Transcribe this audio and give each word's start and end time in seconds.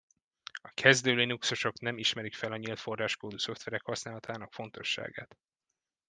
A 0.61 0.71
kezdő 0.73 1.13
Linuxosok 1.13 1.79
nem 1.79 1.97
ismerik 1.97 2.33
fel 2.35 2.51
a 2.51 2.55
nyílt 2.57 2.79
forráskódú 2.79 3.37
szoftverek 3.37 3.81
használatának 3.85 4.53
fontosságát. 4.53 5.37